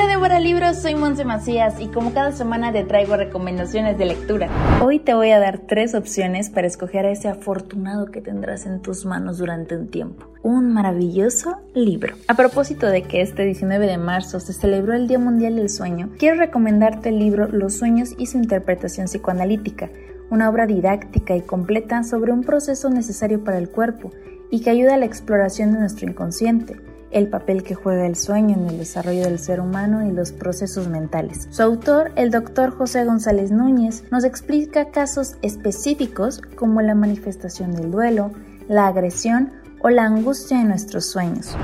Hola 0.00 0.12
Débora 0.12 0.40
Libros, 0.40 0.78
soy 0.78 0.94
Monse 0.94 1.26
Macías 1.26 1.78
y 1.78 1.88
como 1.88 2.14
cada 2.14 2.32
semana 2.32 2.72
te 2.72 2.84
traigo 2.84 3.18
recomendaciones 3.18 3.98
de 3.98 4.06
lectura. 4.06 4.48
Hoy 4.82 4.98
te 4.98 5.12
voy 5.12 5.30
a 5.30 5.38
dar 5.38 5.58
tres 5.58 5.94
opciones 5.94 6.48
para 6.48 6.66
escoger 6.66 7.04
a 7.04 7.10
ese 7.10 7.28
afortunado 7.28 8.06
que 8.06 8.22
tendrás 8.22 8.64
en 8.64 8.80
tus 8.80 9.04
manos 9.04 9.36
durante 9.36 9.76
un 9.76 9.88
tiempo. 9.88 10.26
Un 10.42 10.72
maravilloso 10.72 11.58
libro. 11.74 12.14
A 12.28 12.34
propósito 12.34 12.86
de 12.86 13.02
que 13.02 13.20
este 13.20 13.44
19 13.44 13.86
de 13.86 13.98
marzo 13.98 14.40
se 14.40 14.54
celebró 14.54 14.94
el 14.94 15.06
Día 15.06 15.18
Mundial 15.18 15.56
del 15.56 15.68
Sueño, 15.68 16.08
quiero 16.18 16.38
recomendarte 16.38 17.10
el 17.10 17.18
libro 17.18 17.48
Los 17.48 17.76
sueños 17.76 18.14
y 18.16 18.24
su 18.24 18.38
interpretación 18.38 19.06
psicoanalítica, 19.06 19.90
una 20.30 20.48
obra 20.48 20.64
didáctica 20.64 21.36
y 21.36 21.42
completa 21.42 22.04
sobre 22.04 22.32
un 22.32 22.42
proceso 22.42 22.88
necesario 22.88 23.44
para 23.44 23.58
el 23.58 23.68
cuerpo 23.68 24.12
y 24.50 24.62
que 24.62 24.70
ayuda 24.70 24.94
a 24.94 24.98
la 24.98 25.04
exploración 25.04 25.74
de 25.74 25.80
nuestro 25.80 26.08
inconsciente 26.08 26.89
el 27.10 27.28
papel 27.28 27.62
que 27.62 27.74
juega 27.74 28.06
el 28.06 28.16
sueño 28.16 28.56
en 28.56 28.66
el 28.68 28.78
desarrollo 28.78 29.22
del 29.22 29.38
ser 29.38 29.60
humano 29.60 30.06
y 30.06 30.12
los 30.12 30.32
procesos 30.32 30.88
mentales. 30.88 31.48
Su 31.50 31.62
autor, 31.62 32.12
el 32.16 32.30
doctor 32.30 32.70
José 32.70 33.04
González 33.04 33.50
Núñez, 33.50 34.04
nos 34.10 34.24
explica 34.24 34.90
casos 34.90 35.36
específicos 35.42 36.40
como 36.56 36.80
la 36.82 36.94
manifestación 36.94 37.72
del 37.72 37.90
duelo, 37.90 38.30
la 38.68 38.86
agresión 38.86 39.52
o 39.80 39.88
la 39.88 40.04
angustia 40.04 40.60
en 40.60 40.68
nuestros 40.68 41.06
sueños. 41.06 41.56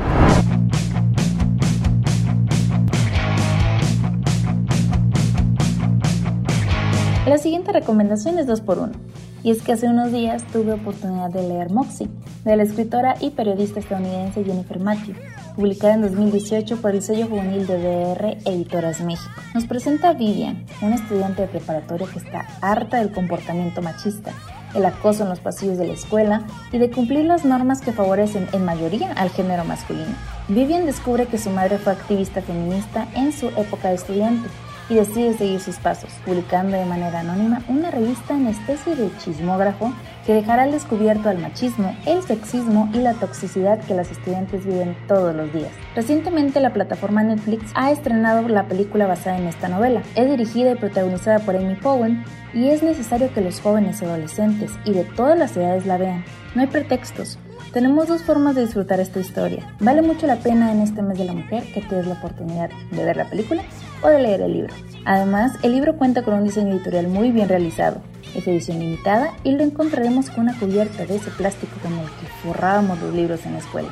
La 7.27 7.39
siguiente 7.39 7.73
recomendación 7.73 8.39
es 8.39 8.47
2 8.47 8.61
por 8.61 8.79
1 8.79 9.16
y 9.47 9.53
es 9.53 9.63
que 9.63 9.71
hace 9.71 9.89
unos 9.89 10.11
días 10.11 10.43
tuve 10.53 10.73
oportunidad 10.73 11.31
de 11.31 11.47
leer 11.47 11.71
Moxie, 11.71 12.09
de 12.45 12.57
la 12.57 12.65
escritora 12.65 13.15
y 13.21 13.31
periodista 13.31 13.79
estadounidense 13.79 14.43
Jennifer 14.43 14.81
Matthew, 14.81 15.15
publicada 15.55 15.95
en 15.95 16.03
2018 16.03 16.79
por 16.79 16.91
el 16.91 17.01
sello 17.01 17.29
juvenil 17.29 17.65
de 17.65 17.79
DR 17.79 18.39
Editoras 18.45 19.01
México. 19.03 19.31
Nos 19.55 19.65
presenta 19.67 20.15
Vivian, 20.15 20.67
una 20.83 20.97
estudiante 20.97 21.43
de 21.43 21.49
preparatoria 21.49 22.09
que 22.13 22.19
está 22.19 22.45
harta 22.61 22.97
del 22.97 23.13
comportamiento 23.13 23.83
machista, 23.83 24.33
el 24.75 24.85
acoso 24.85 25.23
en 25.23 25.29
los 25.29 25.39
pasillos 25.39 25.79
de 25.79 25.87
la 25.87 25.95
escuela 25.95 26.43
y 26.73 26.79
de 26.79 26.91
cumplir 26.91 27.25
las 27.25 27.45
normas 27.45 27.81
que 27.81 27.93
favorecen 27.93 28.49
en 28.53 28.65
mayoría 28.65 29.13
al 29.13 29.31
género 29.31 29.65
masculino. 29.65 30.17
Vivian 30.49 30.87
descubre 30.87 31.27
que 31.27 31.39
su 31.39 31.51
madre 31.51 31.79
fue 31.79 31.93
activista 31.93 32.43
feminista 32.43 33.07
en 33.15 33.31
su 33.31 33.47
época 33.51 33.91
de 33.91 33.95
estudiante 33.95 34.49
y 34.89 34.95
decide 34.95 35.37
seguir 35.37 35.61
sus 35.61 35.77
pasos, 35.77 36.11
publicando 36.25 36.77
de 36.77 36.85
manera 36.85 37.21
anónima 37.21 37.63
una 37.69 37.91
revista 37.91 38.35
en 38.35 38.47
especie 38.47 38.95
de 38.95 39.11
chismógrafo 39.19 39.93
que 40.25 40.35
dejará 40.35 40.65
al 40.65 40.73
descubierto 40.73 41.29
al 41.29 41.39
machismo, 41.39 41.97
el 42.07 42.23
sexismo 42.23 42.91
y 42.93 42.99
la 42.99 43.15
toxicidad 43.15 43.81
que 43.81 43.95
las 43.95 44.11
estudiantes 44.11 44.65
viven 44.67 44.97
todos 45.07 45.35
los 45.35 45.53
días. 45.53 45.71
Recientemente 45.95 46.61
la 46.61 46.73
plataforma 46.73 47.23
Netflix 47.23 47.71
ha 47.75 47.91
estrenado 47.91 48.47
la 48.49 48.67
película 48.67 49.07
basada 49.07 49.39
en 49.39 49.47
esta 49.47 49.69
novela. 49.69 50.03
Es 50.15 50.29
dirigida 50.29 50.73
y 50.73 50.77
protagonizada 50.77 51.39
por 51.41 51.57
Amy 51.57 51.77
Powen 51.77 52.25
y 52.53 52.69
es 52.69 52.83
necesario 52.83 53.33
que 53.33 53.41
los 53.41 53.61
jóvenes 53.61 54.03
adolescentes 54.03 54.73
y 54.85 54.93
de 54.93 55.05
todas 55.05 55.39
las 55.39 55.57
edades 55.57 55.87
la 55.87 55.97
vean. 55.97 56.25
No 56.55 56.63
hay 56.63 56.69
pretextos. 56.69 57.39
Tenemos 57.73 58.09
dos 58.09 58.23
formas 58.23 58.55
de 58.55 58.63
disfrutar 58.65 59.01
esta 59.01 59.21
historia. 59.21 59.75
Vale 59.81 60.01
mucho 60.01 60.27
la 60.27 60.37
pena 60.37 60.73
en 60.73 60.81
este 60.81 61.03
mes 61.03 61.19
de 61.19 61.25
la 61.25 61.35
mujer 61.35 61.65
que 61.75 61.83
te 61.83 61.97
des 61.97 62.07
la 62.07 62.15
oportunidad 62.15 62.71
de 62.91 63.05
ver 63.05 63.17
la 63.17 63.29
película 63.29 63.63
o 64.03 64.09
de 64.09 64.21
leer 64.21 64.43
el 64.43 64.53
libro. 64.53 64.75
Además, 65.05 65.53
el 65.63 65.73
libro 65.73 65.97
cuenta 65.97 66.23
con 66.23 66.35
un 66.35 66.45
diseño 66.45 66.75
editorial 66.75 67.09
muy 67.09 67.31
bien 67.31 67.49
realizado. 67.49 68.01
Es 68.35 68.47
edición 68.47 68.81
limitada 68.81 69.33
y 69.45 69.53
lo 69.53 69.63
encontraremos 69.63 70.31
con 70.31 70.45
una 70.45 70.59
cubierta 70.59 71.07
de 71.07 71.17
ese 71.17 71.31
plástico 71.31 71.73
con 71.83 71.93
el 71.93 72.07
que 72.07 72.27
forrábamos 72.43 73.01
los 73.01 73.15
libros 73.15 73.47
en 73.47 73.53
la 73.53 73.59
escuela. 73.59 73.89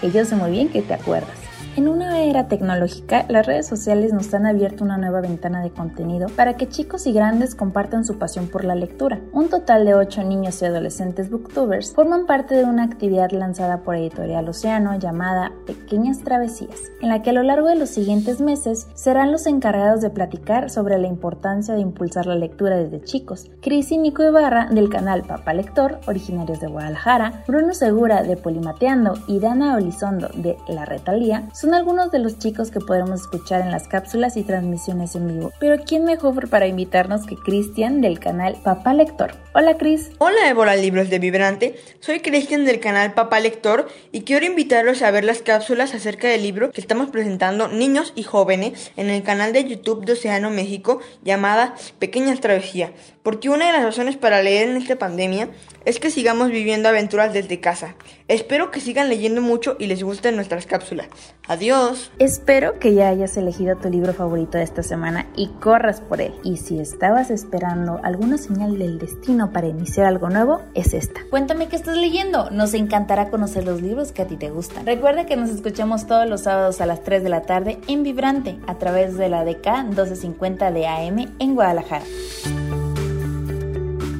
Que 0.00 0.10
yo 0.10 0.24
sé 0.24 0.36
muy 0.36 0.50
bien 0.50 0.68
que 0.68 0.82
te 0.82 0.94
acuerdas. 0.94 1.47
En 1.76 1.88
una 1.88 2.22
era 2.22 2.48
tecnológica, 2.48 3.24
las 3.28 3.46
redes 3.46 3.66
sociales 3.66 4.12
nos 4.12 4.34
han 4.34 4.46
abierto 4.46 4.82
una 4.82 4.98
nueva 4.98 5.20
ventana 5.20 5.62
de 5.62 5.70
contenido 5.70 6.28
para 6.28 6.56
que 6.56 6.68
chicos 6.68 7.06
y 7.06 7.12
grandes 7.12 7.54
compartan 7.54 8.04
su 8.04 8.18
pasión 8.18 8.48
por 8.48 8.64
la 8.64 8.74
lectura. 8.74 9.20
Un 9.32 9.48
total 9.48 9.84
de 9.84 9.94
8 9.94 10.24
niños 10.24 10.60
y 10.60 10.64
adolescentes 10.64 11.30
booktubers 11.30 11.94
forman 11.94 12.26
parte 12.26 12.56
de 12.56 12.64
una 12.64 12.82
actividad 12.84 13.30
lanzada 13.30 13.82
por 13.82 13.94
Editorial 13.94 14.48
Océano 14.48 14.98
llamada 14.98 15.52
Pequeñas 15.66 16.18
Travesías, 16.18 16.80
en 17.00 17.10
la 17.10 17.22
que 17.22 17.30
a 17.30 17.34
lo 17.34 17.42
largo 17.42 17.68
de 17.68 17.76
los 17.76 17.90
siguientes 17.90 18.40
meses 18.40 18.88
serán 18.94 19.30
los 19.30 19.46
encargados 19.46 20.00
de 20.00 20.10
platicar 20.10 20.70
sobre 20.70 20.98
la 20.98 21.06
importancia 21.06 21.74
de 21.74 21.80
impulsar 21.80 22.26
la 22.26 22.34
lectura 22.34 22.76
desde 22.76 23.02
chicos. 23.02 23.50
Cris 23.60 23.92
y 23.92 23.98
Nico 23.98 24.24
Ibarra 24.24 24.66
del 24.66 24.88
canal 24.88 25.22
Papá 25.22 25.54
Lector, 25.54 26.00
originarios 26.06 26.60
de 26.60 26.66
Guadalajara, 26.66 27.44
Bruno 27.46 27.72
Segura 27.72 28.22
de 28.22 28.36
Polimateando 28.36 29.14
y 29.26 29.38
Dana 29.38 29.76
Olizondo 29.76 30.28
de 30.34 30.56
La 30.68 30.84
Retalía 30.84 31.47
son 31.54 31.74
algunos 31.74 32.10
de 32.10 32.18
los 32.18 32.38
chicos 32.38 32.70
que 32.70 32.80
podremos 32.80 33.22
escuchar 33.22 33.60
en 33.60 33.70
las 33.70 33.88
cápsulas 33.88 34.36
y 34.36 34.42
transmisiones 34.42 35.14
en 35.14 35.28
vivo. 35.28 35.52
Pero 35.60 35.82
¿quién 35.84 36.04
mejor 36.04 36.48
para 36.48 36.66
invitarnos 36.66 37.26
que 37.26 37.36
Cristian 37.36 38.00
del 38.00 38.18
canal 38.18 38.56
Papá 38.62 38.94
Lector? 38.94 39.32
Hola 39.54 39.76
Cris. 39.76 40.10
Hola 40.18 40.48
Ébola 40.48 40.76
Libros 40.76 41.10
de 41.10 41.18
Vibrante, 41.18 41.78
soy 42.00 42.20
Cristian 42.20 42.64
del 42.64 42.80
canal 42.80 43.14
Papá 43.14 43.40
Lector 43.40 43.88
y 44.12 44.22
quiero 44.22 44.46
invitarlos 44.46 45.02
a 45.02 45.10
ver 45.10 45.24
las 45.24 45.42
cápsulas 45.42 45.94
acerca 45.94 46.28
del 46.28 46.42
libro 46.42 46.70
que 46.70 46.80
estamos 46.80 47.10
presentando 47.10 47.68
niños 47.68 48.12
y 48.14 48.22
jóvenes 48.22 48.92
en 48.96 49.10
el 49.10 49.22
canal 49.22 49.52
de 49.52 49.64
YouTube 49.64 50.04
de 50.04 50.12
Océano 50.12 50.50
México 50.50 51.00
llamada 51.22 51.74
Pequeñas 51.98 52.40
Travesías, 52.40 52.92
porque 53.22 53.48
una 53.50 53.66
de 53.66 53.72
las 53.72 53.84
razones 53.84 54.16
para 54.16 54.42
leer 54.42 54.68
en 54.68 54.76
esta 54.76 54.98
pandemia 54.98 55.48
es 55.84 55.98
que 56.00 56.10
sigamos 56.10 56.50
viviendo 56.50 56.88
aventuras 56.88 57.32
desde 57.32 57.60
casa. 57.60 57.94
Espero 58.28 58.70
que 58.70 58.80
sigan 58.80 59.08
leyendo 59.08 59.40
mucho 59.40 59.76
y 59.78 59.86
les 59.86 60.02
gusten 60.02 60.36
nuestras 60.36 60.66
cápsulas. 60.66 61.08
Adiós. 61.48 62.10
Espero 62.18 62.78
que 62.78 62.92
ya 62.92 63.08
hayas 63.08 63.38
elegido 63.38 63.74
tu 63.76 63.88
libro 63.88 64.12
favorito 64.12 64.58
de 64.58 64.64
esta 64.64 64.82
semana 64.82 65.24
y 65.34 65.48
corras 65.48 66.02
por 66.02 66.20
él. 66.20 66.34
Y 66.44 66.58
si 66.58 66.78
estabas 66.78 67.30
esperando 67.30 68.00
alguna 68.02 68.36
señal 68.36 68.78
del 68.78 68.98
destino 68.98 69.50
para 69.50 69.66
iniciar 69.66 70.04
algo 70.04 70.28
nuevo, 70.28 70.60
es 70.74 70.92
esta. 70.92 71.22
Cuéntame 71.30 71.68
qué 71.68 71.76
estás 71.76 71.96
leyendo. 71.96 72.50
Nos 72.50 72.74
encantará 72.74 73.30
conocer 73.30 73.64
los 73.64 73.80
libros 73.80 74.12
que 74.12 74.20
a 74.20 74.26
ti 74.26 74.36
te 74.36 74.50
gustan. 74.50 74.84
Recuerda 74.84 75.24
que 75.24 75.36
nos 75.36 75.48
escuchamos 75.48 76.06
todos 76.06 76.28
los 76.28 76.42
sábados 76.42 76.82
a 76.82 76.86
las 76.86 77.02
3 77.02 77.22
de 77.22 77.30
la 77.30 77.40
tarde 77.40 77.78
en 77.88 78.02
Vibrante 78.02 78.58
a 78.66 78.74
través 78.74 79.16
de 79.16 79.30
la 79.30 79.42
DK 79.42 79.84
1250 79.84 80.70
de 80.70 80.86
AM 80.86 81.34
en 81.38 81.54
Guadalajara. 81.54 82.04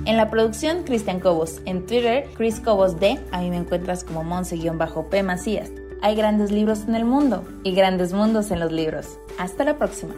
En 0.06 0.16
la 0.16 0.30
producción, 0.30 0.84
Cristian 0.84 1.20
Cobos. 1.20 1.60
En 1.66 1.84
Twitter, 1.84 2.26
Chris 2.38 2.58
Cobos 2.58 2.98
D. 2.98 3.20
A 3.32 3.42
mí 3.42 3.50
me 3.50 3.58
encuentras 3.58 4.02
como 4.02 4.24
Monse-P 4.24 5.22
Macías. 5.22 5.70
Hay 6.00 6.14
grandes 6.14 6.53
libros 6.53 6.84
en 6.86 6.94
el 6.94 7.04
mundo 7.04 7.44
y 7.64 7.72
grandes 7.72 8.12
mundos 8.12 8.50
en 8.53 8.60
los 8.60 8.70
libros. 8.70 9.19
Hasta 9.36 9.64
la 9.64 9.78
próxima. 9.78 10.14